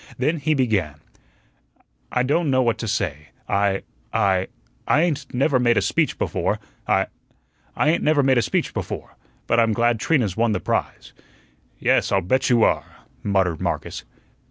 [0.17, 0.99] Then he began:
[2.11, 4.47] "I don' know what to say I I
[4.87, 7.05] I ain't never made a speech before; I
[7.75, 9.15] I ain't never made a speech before.
[9.45, 11.13] But I'm glad Trina's won the prize"
[11.77, 14.03] "Yes, I'll bet you are," muttered Marcus.